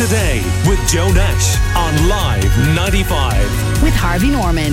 [0.00, 3.82] today with Joe Nash on Live 95.
[3.82, 4.72] With Harvey Norman.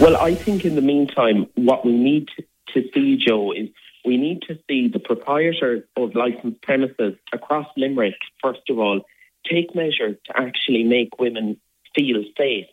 [0.00, 2.30] Well, I think in the meantime, what we need
[2.68, 3.68] to see, Joe, is
[4.06, 9.02] we need to see the proprietors of licensed premises across Limerick, first of all,
[9.44, 11.60] take measures to actually make women
[11.94, 12.68] feel safe.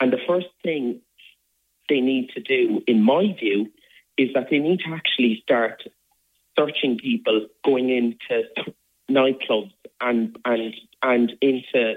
[0.00, 1.00] And the first thing
[1.88, 3.70] they need to do, in my view,
[4.18, 5.84] is that they need to actually start
[6.58, 8.42] searching people going into
[9.10, 11.94] nightclubs and and and into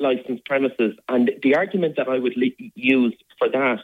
[0.00, 0.94] licensed premises.
[1.08, 3.80] And the argument that I would le- use for that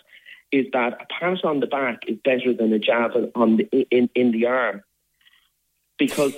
[0.53, 4.09] is that a pat on the back is better than a jab on the, in
[4.15, 4.83] in the arm,
[5.99, 6.35] because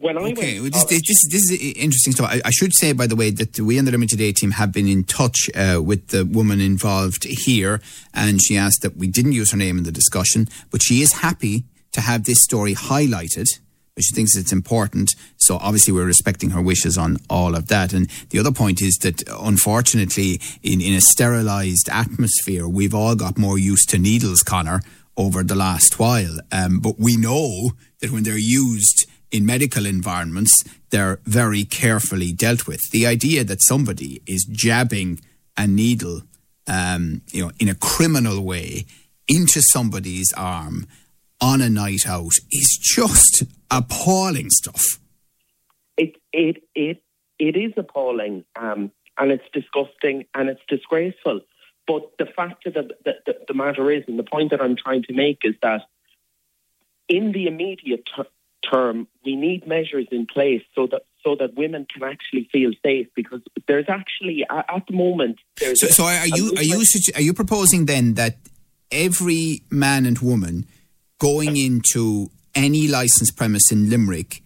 [0.00, 2.30] when I okay, went well, this, this, this is interesting stuff.
[2.30, 4.72] I, I, should say, by the way, that we in the Limerick Today team have
[4.72, 7.80] been in touch uh, with the woman involved here,
[8.12, 11.14] and she asked that we didn't use her name in the discussion, but she is
[11.14, 13.46] happy to have this story highlighted.
[13.96, 15.14] But she thinks it's important.
[15.38, 17.94] So obviously we're respecting her wishes on all of that.
[17.94, 23.38] And the other point is that unfortunately, in, in a sterilized atmosphere, we've all got
[23.38, 24.82] more used to needles, Conor,
[25.16, 26.36] over the last while.
[26.52, 30.52] Um, but we know that when they're used in medical environments,
[30.90, 32.80] they're very carefully dealt with.
[32.92, 35.20] The idea that somebody is jabbing
[35.56, 36.20] a needle,
[36.66, 38.84] um, you know, in a criminal way
[39.26, 40.86] into somebody's arm
[41.40, 44.82] on a night out is just appalling stuff.
[45.96, 47.02] It it it
[47.38, 51.40] it is appalling, um, and it's disgusting and it's disgraceful.
[51.86, 55.04] But the fact of the, the, the, matter is, and the point that I'm trying
[55.04, 55.82] to make is that
[57.08, 58.26] in the immediate ter-
[58.68, 63.06] term, we need measures in place so that so that women can actually feel safe.
[63.14, 65.38] Because there's actually at the moment.
[65.60, 66.82] There's so, so are you are you
[67.14, 68.38] are you proposing then that
[68.90, 70.66] every man and woman
[71.18, 74.42] going into any licensed premise in Limerick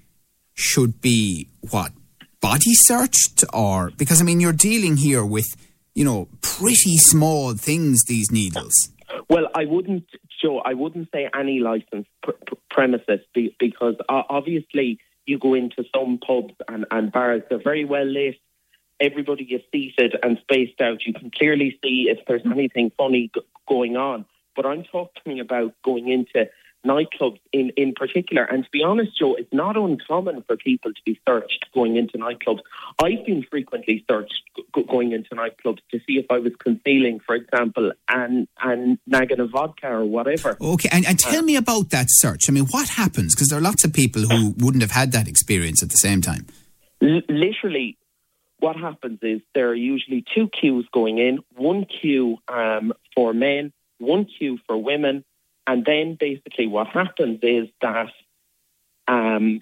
[0.54, 1.92] should be what
[2.40, 5.46] body searched or because I mean you're dealing here with
[5.94, 8.72] you know pretty small things these needles.
[9.28, 10.04] Well, I wouldn't,
[10.42, 10.60] Joe.
[10.60, 15.84] I wouldn't say any licensed pr- pr- premises be, because uh, obviously you go into
[15.94, 17.42] some pubs and, and bars.
[17.48, 18.36] They're very well lit.
[19.00, 21.06] Everybody is seated and spaced out.
[21.06, 24.26] You can clearly see if there's anything funny g- going on.
[24.54, 26.50] But I'm talking about going into
[26.86, 28.44] nightclubs in, in particular.
[28.44, 32.18] And to be honest, Joe, it's not uncommon for people to be searched going into
[32.18, 32.60] nightclubs.
[33.02, 37.34] I've been frequently searched g- going into nightclubs to see if I was concealing, for
[37.34, 40.56] example, and and naggin a vodka or whatever.
[40.60, 42.48] Okay, and, and tell uh, me about that search.
[42.48, 43.34] I mean, what happens?
[43.34, 46.20] Because there are lots of people who wouldn't have had that experience at the same
[46.20, 46.46] time.
[47.02, 47.98] L- literally,
[48.58, 53.72] what happens is there are usually two queues going in, one queue um, for men,
[53.98, 55.24] one queue for women,
[55.70, 58.10] and then basically what happens is that
[59.06, 59.60] um,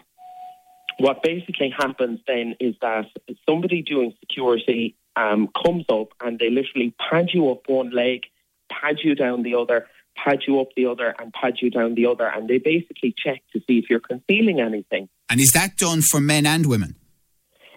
[0.96, 3.04] what basically happens then is that
[3.46, 8.22] somebody doing security um, comes up and they literally pad you up one leg,
[8.70, 9.86] pad you down the other,
[10.16, 13.42] pad you up the other, and pad you down the other, and they basically check
[13.52, 15.10] to see if you're concealing anything.
[15.28, 16.96] And is that done for men and women?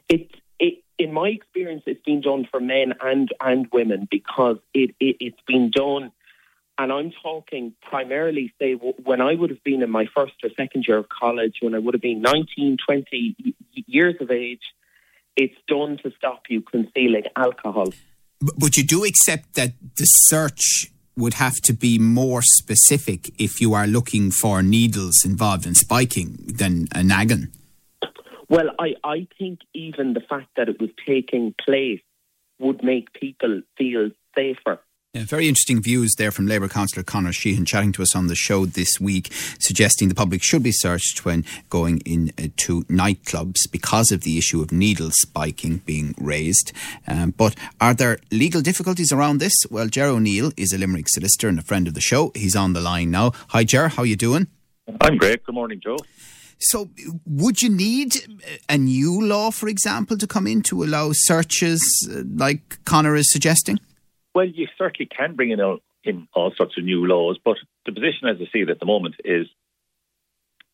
[0.08, 4.96] It, it in my experience, it's been done for men and and women because it,
[5.02, 6.14] it it's been done
[6.82, 10.86] and I'm talking primarily, say, when I would have been in my first or second
[10.88, 13.56] year of college, when I would have been 19, 20
[13.86, 14.64] years of age,
[15.36, 17.94] it's done to stop you concealing alcohol.
[18.58, 23.76] But you do accept that the search would have to be more specific if you
[23.76, 27.52] are looking for needles involved in spiking than a naggin.
[28.50, 32.02] Well, I, I think even the fact that it was taking place
[32.58, 34.80] would make people feel safer.
[35.14, 38.36] Yeah, very interesting views there from Labour Councillor Conor Sheehan chatting to us on the
[38.36, 39.28] show this week,
[39.60, 44.62] suggesting the public should be searched when going into uh, nightclubs because of the issue
[44.62, 46.72] of needle spiking being raised.
[47.08, 49.52] Um, but are there legal difficulties around this?
[49.70, 52.32] Well, Ger O'Neill is a Limerick solicitor and a friend of the show.
[52.34, 53.34] He's on the line now.
[53.50, 53.90] Hi, Ger.
[53.90, 54.48] How are you doing?
[55.02, 55.44] I'm great.
[55.44, 55.98] Good morning, Joe.
[56.58, 56.90] So,
[57.26, 58.16] would you need
[58.70, 63.30] a new law, for example, to come in to allow searches uh, like Conor is
[63.30, 63.78] suggesting?
[64.34, 67.92] Well, you certainly can bring in all, in all sorts of new laws, but the
[67.92, 69.48] position as I see it at the moment is,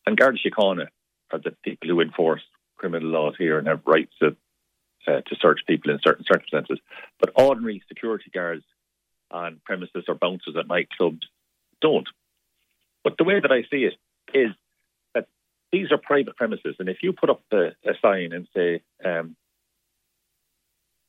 [0.06, 0.86] and Garda Síochána
[1.32, 2.42] are the people who enforce
[2.76, 4.36] criminal laws here and have rights to,
[5.06, 6.78] uh, to search people in certain circumstances.
[7.20, 8.64] But ordinary security guards
[9.30, 11.22] on premises or bouncers at nightclubs
[11.80, 12.08] don't.
[13.04, 13.94] But the way that I see it
[14.32, 14.52] is
[15.14, 15.26] that
[15.72, 19.36] these are private premises, and if you put up a, a sign and say um,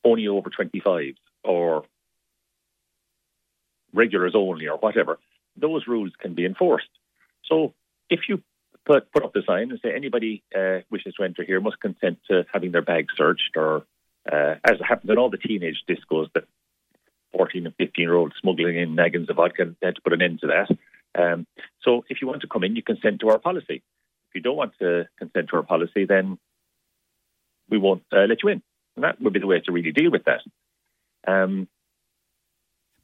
[0.04, 1.14] only over 25
[1.44, 1.84] or
[3.94, 5.20] regulars only or whatever,
[5.56, 6.90] those rules can be enforced.
[7.46, 7.74] So
[8.10, 8.42] if you
[8.86, 12.20] put put up the sign and say anybody uh, wishes to enter here must consent
[12.30, 13.86] to having their bag searched, or
[14.32, 16.46] uh, as happens in all the teenage discos that
[17.34, 20.40] 14 and 15 year olds smuggling in naggins of vodka, had to put an end
[20.42, 20.78] to that.
[21.20, 21.46] Um,
[21.84, 23.84] so if you want to come in, you consent to our policy.
[24.30, 26.38] If you don't want to consent to our policy, then
[27.70, 28.62] we won't uh, let you in.
[28.96, 30.42] And that would be the way to really deal with that.
[31.28, 31.68] Um,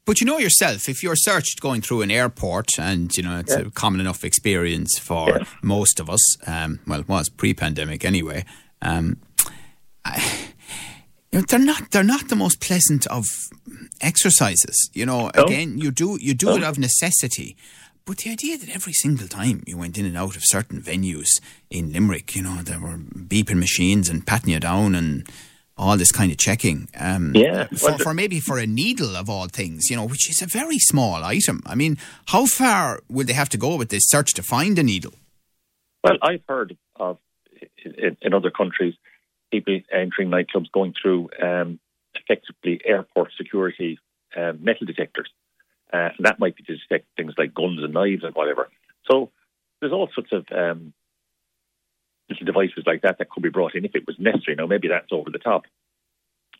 [0.06, 3.52] but you know yourself, if you're searched going through an airport, and you know it's
[3.52, 3.66] yeah.
[3.66, 5.44] a common enough experience for yeah.
[5.62, 6.22] most of us.
[6.46, 8.44] Um, well, it was pre-pandemic anyway.
[8.80, 9.18] Um,
[10.04, 10.22] I,
[11.32, 13.24] you know, they're not they're not the most pleasant of
[14.00, 14.88] exercises.
[14.94, 15.44] You know, no.
[15.44, 16.56] again, you do you do no.
[16.56, 17.56] it of necessity.
[18.04, 21.26] But the idea that every single time you went in and out of certain venues
[21.68, 25.28] in Limerick, you know, there were beeping machines and patting you down and
[25.76, 26.88] all this kind of checking.
[26.98, 27.66] Um, yeah.
[27.66, 30.78] For, for, maybe for a needle of all things, you know, which is a very
[30.78, 31.62] small item.
[31.66, 34.82] I mean, how far will they have to go with this search to find a
[34.82, 35.12] needle?
[36.02, 37.18] Well, I've heard of
[37.84, 38.94] in, in other countries
[39.50, 41.78] people entering nightclubs going through um,
[42.14, 43.98] effectively airport security
[44.36, 45.30] uh, metal detectors.
[45.92, 48.68] Uh, and that might be to detect things like guns and knives and whatever.
[49.10, 49.30] So
[49.80, 50.92] there's all sorts of um,
[52.28, 54.56] little devices like that that could be brought in if it was necessary.
[54.56, 55.64] Now, maybe that's over the top.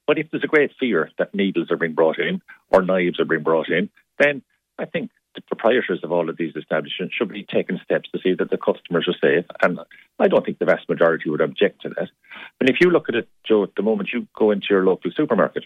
[0.07, 2.41] But if there's a great fear that needles are being brought in
[2.71, 4.43] or knives are being brought in, then
[4.79, 8.35] I think the proprietors of all of these establishments should be taking steps to see
[8.35, 9.45] that the customers are safe.
[9.63, 9.81] And
[10.19, 12.09] I don't think the vast majority would object to that.
[12.59, 15.11] But if you look at it, Joe, at the moment you go into your local
[15.15, 15.65] supermarket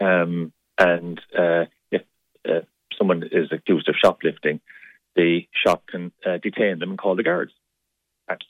[0.00, 2.02] um, and uh, if
[2.48, 2.60] uh,
[2.96, 4.60] someone is accused of shoplifting,
[5.14, 7.52] the shop can uh, detain them and call the guards.
[8.28, 8.46] That's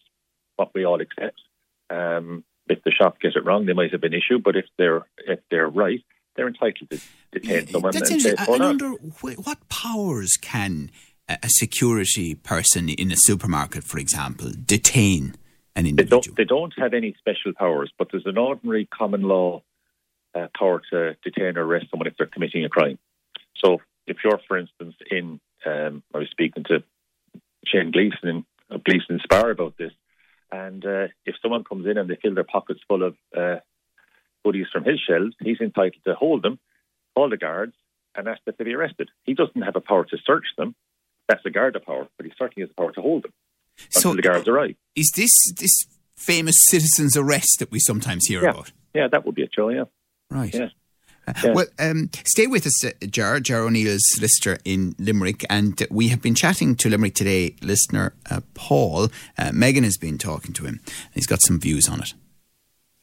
[0.61, 1.41] what we all accept.
[1.89, 5.03] Um, if the shop gets it wrong, they might have been issued, but if they're
[5.27, 6.05] if they're right,
[6.37, 7.01] they're entitled to
[7.33, 7.93] detain someone.
[7.93, 8.91] That's and say, I, I wonder
[9.49, 10.91] what powers can
[11.43, 15.35] a security person in a supermarket, for example, detain
[15.77, 16.21] an individual?
[16.21, 19.63] They don't, they don't have any special powers, but there's an ordinary common law
[20.35, 22.99] uh, power to detain or arrest someone if they're committing a crime.
[23.56, 26.83] So if you're, for instance, in, um, I was speaking to
[27.67, 29.93] Shane Gleason in uh, Gleason Spar about this,
[30.52, 33.56] and uh, if someone comes in and they fill their pockets full of uh,
[34.44, 36.58] goodies from his shelves, he's entitled to hold them,
[37.14, 37.75] call the guards,
[38.14, 39.08] and ask that they be arrested.
[39.25, 40.75] He doesn't have a power to search them.
[41.29, 43.32] That's the Garda power, but he certainly has the power to hold them
[43.88, 44.75] so the guards arrive.
[44.94, 45.73] Is this this
[46.17, 48.50] famous citizen's arrest that we sometimes hear yeah.
[48.50, 48.73] about?
[48.94, 49.85] Yeah, that would be a show, yeah.
[50.31, 50.55] Right.
[50.55, 50.69] Yeah.
[51.44, 51.52] Yeah.
[51.52, 56.20] Well, um, stay with us, uh, Ger, Ger O'Neill's solicitor in Limerick, and we have
[56.20, 59.08] been chatting to Limerick Today listener uh, Paul.
[59.38, 62.14] Uh, Megan has been talking to him, and he's got some views on it.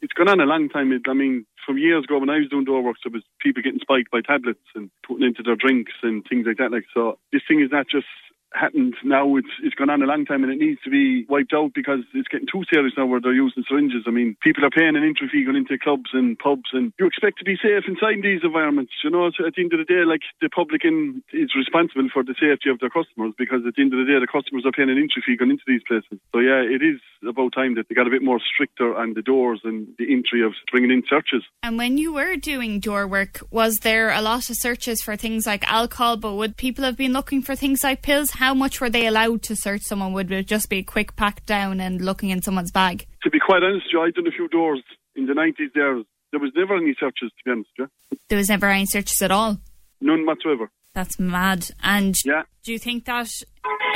[0.00, 0.92] It's gone on a long time.
[1.08, 3.80] I mean, from years ago when I was doing door work, there was people getting
[3.80, 6.70] spiked by tablets and putting into their drinks and things like that.
[6.70, 8.06] Like so, this thing is not just
[8.52, 9.36] happened now.
[9.36, 12.00] It's it's gone on a long time and it needs to be wiped out because
[12.14, 14.04] it's getting too serious now where they're using syringes.
[14.06, 17.06] I mean, people are paying an entry fee going into clubs and pubs, and you
[17.06, 18.92] expect to be safe inside these environments.
[19.04, 22.24] You know, so at the end of the day, like the publican is responsible for
[22.24, 24.72] the safety of their customers because at the end of the day, the customers are
[24.72, 26.18] paying an entry fee going into these places.
[26.32, 29.22] So yeah, it is about time that they got a bit more stricter on the
[29.22, 31.44] doors and the entry of bringing in searches.
[31.62, 35.46] And when you were doing door work, was there a lot of searches for things
[35.46, 36.16] like alcohol?
[36.16, 38.30] But would people have been looking for things like pills?
[38.38, 40.12] How much were they allowed to search someone?
[40.12, 43.04] Would it just be a quick pack down and looking in someone's bag?
[43.24, 44.80] To be quite honest, I've done a few doors
[45.16, 46.04] in the 90s there.
[46.30, 47.86] There was never any searches, to be honest, yeah.
[48.28, 49.58] There was never any searches at all?
[50.00, 50.70] None whatsoever.
[50.94, 51.66] That's mad.
[51.82, 52.42] And yeah.
[52.68, 53.30] Do you think that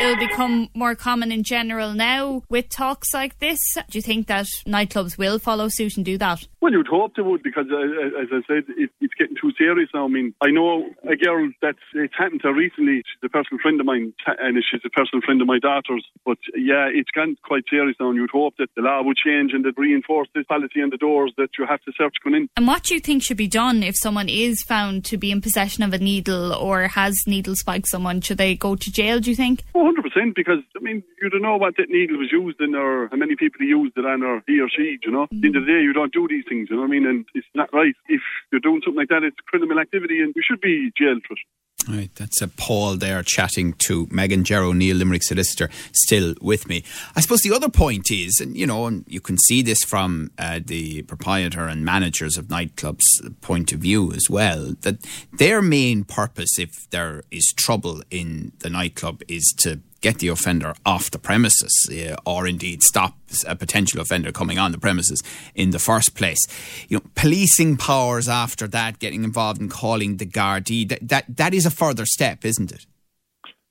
[0.00, 3.59] it'll become more common in general now with talks like this?
[3.75, 6.49] Do you think that nightclubs will follow suit and do that?
[6.62, 9.91] Well, you'd hope they would because, uh, as I said, it, it's getting too serious
[9.93, 10.05] now.
[10.05, 13.02] I mean, I know a girl that it's happened to recently.
[13.05, 16.07] She's a personal friend of mine, and she's a personal friend of my daughter's.
[16.25, 19.52] But yeah, it's gone quite serious now, and you'd hope that the law would change
[19.52, 22.49] and that reinforce this policy on the doors that you have to search going in.
[22.57, 25.41] And what do you think should be done if someone is found to be in
[25.41, 28.21] possession of a needle or has needle spiked someone?
[28.21, 29.64] Should they go to jail, do you think?
[29.75, 33.09] Oh, 100%, because, I mean, you don't know what that needle was used in or
[33.11, 35.26] how many people used it on or he or she, you know.
[35.26, 35.37] Mm.
[35.37, 36.97] At the end of the day, you don't do these things, you know what I
[36.97, 37.07] mean?
[37.07, 37.95] And it's not right.
[38.09, 41.35] If you're doing something like that, it's criminal activity and you should be jailed for
[41.35, 41.47] it.
[41.89, 46.85] Right, that's a Paul there chatting to Megan Ger Neil Limerick solicitor, still with me.
[47.17, 50.31] I suppose the other point is, and you know, and you can see this from
[50.39, 53.01] uh, the proprietor and managers of nightclubs'
[53.41, 54.99] point of view as well, that
[55.33, 60.75] their main purpose, if there is trouble in the nightclub, is to get the offender
[60.85, 63.17] off the premises uh, or indeed stop
[63.47, 65.23] a potential offender coming on the premises
[65.55, 66.41] in the first place.
[66.89, 71.55] You know, policing powers after that, getting involved in calling the Gardaí, that, that, that
[71.55, 72.85] is a further step, isn't it?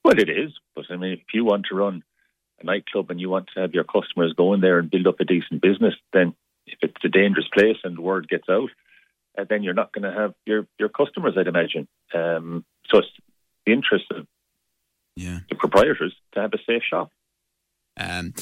[0.03, 0.51] Well, it is.
[0.75, 2.03] But I mean, if you want to run
[2.59, 5.19] a nightclub and you want to have your customers go in there and build up
[5.19, 6.33] a decent business, then
[6.65, 8.69] if it's a dangerous place and the word gets out,
[9.37, 11.87] uh, then you're not going to have your, your customers, I'd imagine.
[12.13, 13.07] Um, so it's
[13.65, 14.27] the interest of
[15.15, 15.39] Yeah.
[15.49, 17.11] the proprietors to have a safe shop.
[17.97, 18.33] Um,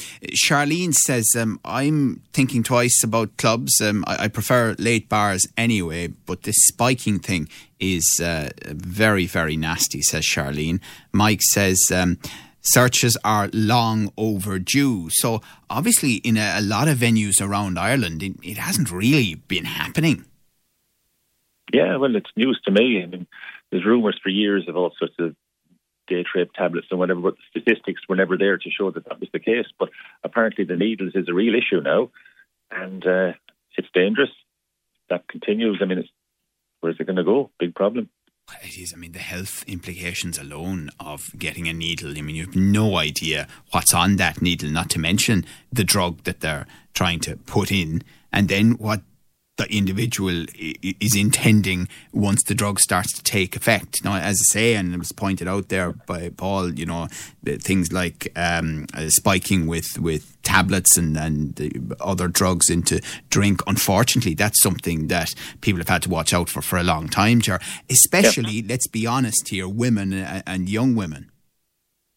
[0.46, 3.80] Charlene says, um, I'm thinking twice about clubs.
[3.80, 7.48] Um, I, I prefer late bars anyway, but this spiking thing
[7.80, 10.80] is uh, very, very nasty, says Charlene.
[11.12, 12.18] Mike says, um,
[12.60, 15.08] searches are long overdue.
[15.10, 19.64] So, obviously, in a, a lot of venues around Ireland, it, it hasn't really been
[19.64, 20.24] happening.
[21.72, 23.02] Yeah, well, it's news to me.
[23.02, 23.26] I mean,
[23.70, 25.34] there's rumours for years of all sorts of
[26.10, 29.20] day trip tablets and whatever, but the statistics were never there to show that that
[29.20, 29.66] was the case.
[29.78, 29.88] But
[30.22, 32.10] apparently, the needles is a real issue now,
[32.70, 33.32] and uh,
[33.78, 34.30] it's dangerous.
[35.08, 35.78] That continues.
[35.80, 36.04] I mean,
[36.80, 37.50] where's it going to go?
[37.58, 38.10] Big problem.
[38.62, 38.92] It is.
[38.94, 42.16] I mean, the health implications alone of getting a needle.
[42.16, 46.24] I mean, you have no idea what's on that needle, not to mention the drug
[46.24, 48.02] that they're trying to put in,
[48.32, 49.02] and then what
[49.60, 54.02] the individual is intending once the drug starts to take effect.
[54.02, 57.08] Now, as I say, and it was pointed out there by Paul, you know,
[57.44, 63.60] things like um, uh, spiking with, with tablets and, and other drugs into drink.
[63.66, 67.42] Unfortunately, that's something that people have had to watch out for for a long time,
[67.42, 67.60] Ger.
[67.90, 71.30] Especially, let's be honest here, women uh, and young women.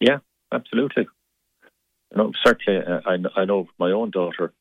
[0.00, 0.20] Yeah,
[0.50, 1.08] absolutely.
[2.10, 4.54] You know, certainly, uh, I, I know my own daughter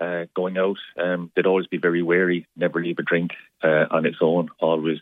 [0.00, 4.06] uh, going out, um, they'd always be very wary, never leave a drink uh, on
[4.06, 4.98] its own, always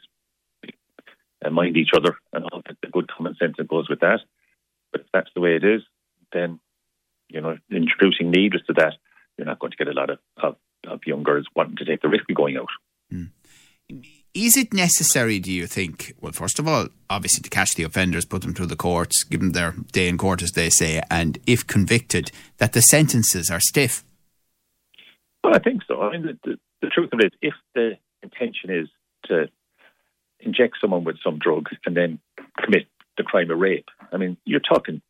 [1.45, 4.21] uh, mind each other and all the, good common sense that goes with that.
[4.93, 5.83] But if that's the way it is,
[6.33, 6.61] then,
[7.29, 8.95] you know, introducing needles to that,
[9.37, 12.03] you're not going to get a lot of, of, of young girls wanting to take
[12.03, 12.69] the risk of going out.
[14.35, 16.15] Is it necessary, do you think?
[16.21, 19.41] Well, first of all, obviously to catch the offenders, put them through the courts, give
[19.41, 23.61] them their day in court, as they say, and if convicted, that the sentences are
[23.61, 24.05] stiff.
[25.45, 26.01] Well, I think so.
[26.01, 28.89] I mean, the, the, the truth of it is, if the intention is
[29.27, 29.51] to
[30.41, 32.19] inject someone with some drug and then
[32.59, 32.87] commit
[33.19, 35.03] the crime of rape, I mean, you're talking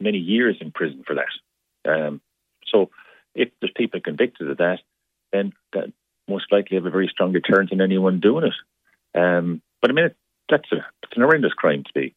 [0.00, 1.90] many years in prison for that.
[1.90, 2.22] Um,
[2.66, 2.90] so,
[3.34, 4.78] if there's people convicted of that,
[5.30, 5.92] then that
[6.26, 9.18] most likely have a very strong deterrent in anyone doing it.
[9.18, 10.10] Um, but I mean,
[10.48, 12.14] that's a it's an horrendous crime to be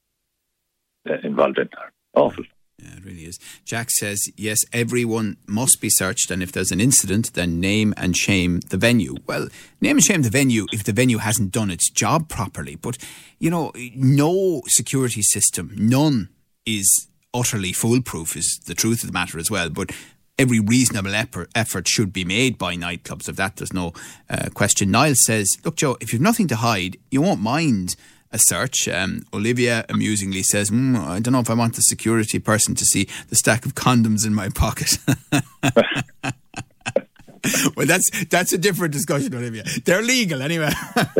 [1.10, 1.70] uh, involved in.
[2.16, 2.46] Awful.
[2.80, 3.40] Yeah, it really is.
[3.66, 8.18] Jack says, yes, everyone must be searched, and if there's an incident, then name and
[8.18, 9.16] shame the venue.
[9.28, 9.48] Well,
[9.80, 12.76] name and shame the venue if the venue hasn't done its job properly.
[12.76, 12.98] But,
[13.38, 16.30] you know, no security system, none
[16.66, 19.70] is utterly foolproof, is the truth of the matter as well.
[19.70, 19.92] But
[20.40, 23.28] every reasonable effort, should be made by nightclubs.
[23.28, 23.94] Of that, there's no
[24.30, 24.90] uh, question.
[24.90, 27.96] Niall says, look, Joe, if you've nothing to hide, you won't mind
[28.34, 28.88] a search.
[28.88, 32.84] Um, Olivia amusingly says, mm, I don't know if I want the security person to
[32.84, 34.98] see the stack of condoms in my pocket.
[37.76, 39.64] well, that's that's a different discussion, Olivia.
[39.86, 40.72] They're legal anyway.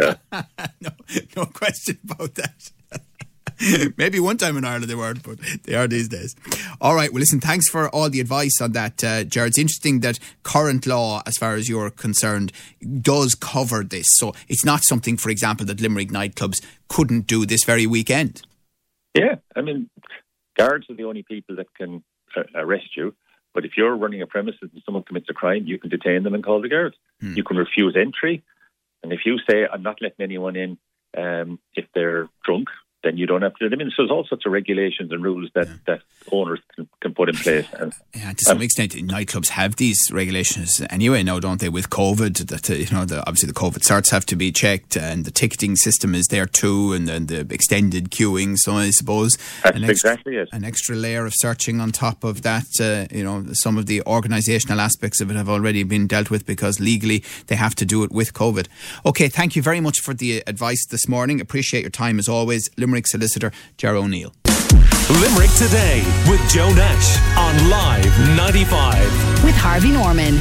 [0.82, 0.90] no,
[1.36, 2.72] no question about that.
[3.98, 6.36] Maybe one time in Ireland they weren't, but they are these days.
[6.82, 7.12] All right.
[7.12, 9.50] Well, listen, thanks for all the advice on that, uh, Jared.
[9.50, 12.52] It's interesting that current law, as far as you're concerned,
[13.02, 14.06] does cover this.
[14.10, 18.42] So it's not something, for example, that Limerick nightclubs couldn't do this very weekend.
[19.16, 19.90] Yeah, I mean,
[20.58, 22.04] guards are the only people that can
[22.36, 23.16] uh, arrest you.
[23.54, 26.34] But if you're running a premises and someone commits a crime, you can detain them
[26.34, 26.96] and call the guards.
[27.22, 28.44] You can refuse entry,
[29.04, 30.78] and if you say, "I'm not letting anyone in,"
[31.16, 32.70] um, if they're drunk,
[33.04, 33.90] then you don't have to them in.
[33.90, 37.36] So there's all sorts of regulations and rules that, that owners can, can put in
[37.36, 37.68] place.
[37.74, 41.70] And Yeah, to some extent, nightclubs have these regulations anyway now, don't they?
[41.70, 44.96] With COVID, that uh, you know, the, obviously the COVID certs have to be checked,
[44.96, 48.58] and the ticketing system is there too, and then the extended queuing.
[48.58, 50.50] So I suppose That's an extra, exactly it.
[50.52, 52.66] an extra layer of searching on top of that.
[52.80, 56.46] Uh, you know, some of the organisational aspects of it have already been dealt with
[56.46, 58.68] because legally they have to do it with COVID.
[59.06, 61.42] Okay, thank you very much for the advice this morning.
[61.42, 64.32] Appreciate your time as always, Limerick solicitor Ger O'Neill.
[65.10, 69.44] Limerick Today with Joe Nash on Live 95.
[69.44, 70.36] with Harvey Norman.